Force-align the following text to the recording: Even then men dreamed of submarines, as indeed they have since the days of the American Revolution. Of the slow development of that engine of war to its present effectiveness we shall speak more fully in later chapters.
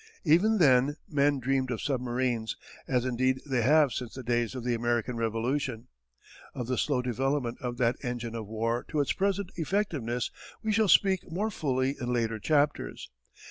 Even 0.23 0.57
then 0.57 0.95
men 1.07 1.37
dreamed 1.39 1.69
of 1.69 1.79
submarines, 1.79 2.57
as 2.87 3.05
indeed 3.05 3.39
they 3.45 3.61
have 3.61 3.93
since 3.93 4.15
the 4.15 4.23
days 4.23 4.55
of 4.55 4.63
the 4.63 4.73
American 4.73 5.15
Revolution. 5.15 5.89
Of 6.55 6.65
the 6.65 6.79
slow 6.79 7.03
development 7.03 7.59
of 7.61 7.77
that 7.77 7.97
engine 8.03 8.33
of 8.33 8.47
war 8.47 8.83
to 8.87 8.99
its 8.99 9.11
present 9.13 9.51
effectiveness 9.57 10.31
we 10.63 10.71
shall 10.71 10.87
speak 10.87 11.31
more 11.31 11.51
fully 11.51 11.95
in 11.99 12.11
later 12.11 12.39
chapters. 12.39 13.11